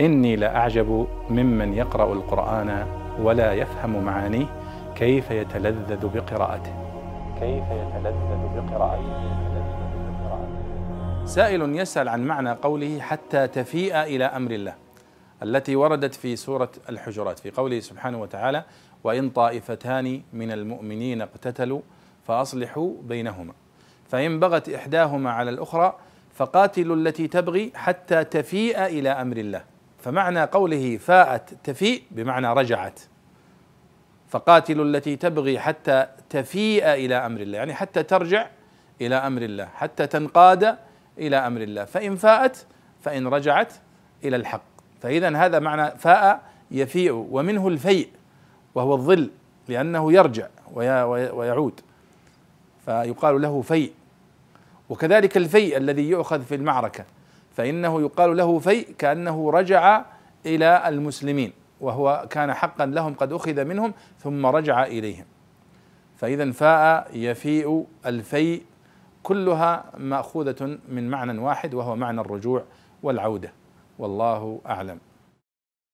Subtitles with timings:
[0.00, 2.86] إني لأعجب ممن يقرأ القرآن
[3.22, 4.46] ولا يفهم معانيه
[4.96, 6.72] كيف يتلذذ بقراءته.
[7.40, 9.38] كيف يتلذذ بقراءته.
[11.24, 14.74] سائل يسأل عن معنى قوله حتى تفيء إلى أمر الله
[15.42, 18.64] التي وردت في سورة الحجرات في قوله سبحانه وتعالى
[19.04, 21.80] وإن طائفتان من المؤمنين اقتتلوا
[22.26, 23.52] فأصلحوا بينهما
[24.08, 25.94] فإن بغت إحداهما على الأخرى
[26.34, 29.77] فقاتلوا التي تبغي حتى تفيء إلى أمر الله.
[30.08, 33.00] فمعنى قوله فاءت تفيء بمعنى رجعت.
[34.28, 38.46] فقاتلوا التي تبغي حتى تفيء إلى أمر الله يعني حتى ترجع
[39.00, 40.76] إلى أمر الله حتى تنقاد
[41.18, 41.84] إلى أمر الله.
[41.84, 42.66] فإن فاءت
[43.02, 43.72] فإن رجعت
[44.24, 44.62] إلى الحق.
[45.02, 48.08] فاذا هذا معنى فاء يفيء ومنه الفيء
[48.74, 49.30] وهو الظل
[49.68, 50.46] لأنه يرجع
[51.32, 51.80] ويعود.
[52.84, 53.92] فيقال له فيء.
[54.88, 57.04] وكذلك الفيء الذي يؤخذ في المعركة.
[57.58, 60.04] فإنه يقال له فيء كأنه رجع
[60.46, 65.24] إلى المسلمين وهو كان حقا لهم قد أخذ منهم ثم رجع إليهم.
[66.16, 68.62] فإذا فاء يفيء الفيء
[69.22, 72.64] كلها مأخوذة من معنى واحد وهو معنى الرجوع
[73.02, 73.52] والعودة.
[73.98, 74.98] والله أعلم.